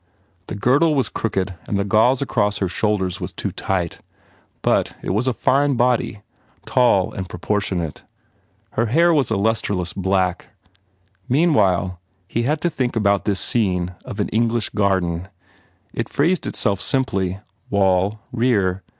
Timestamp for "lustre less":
9.37-9.93